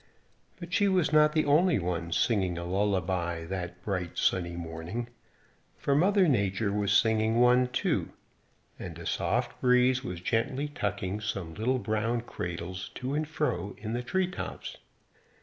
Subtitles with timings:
[0.59, 5.09] But she was not the only one singing a lullaby that bright sunny morning,
[5.77, 8.11] for Mother Nature was singing one, too,
[8.79, 13.93] and a soft breeze was gently tucking some little brown cradles to and fro in
[13.93, 14.77] the tree tops.